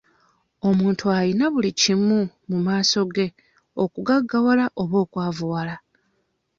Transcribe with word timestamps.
Omuntu 0.69 1.03
ayina 1.17 1.45
buli 1.53 1.71
kimu 1.81 2.19
mu 2.49 2.57
maaso 2.65 2.99
ge 3.15 3.27
okugaggawala 3.83 4.65
oba 4.81 4.97
okwavuwala. 5.03 5.75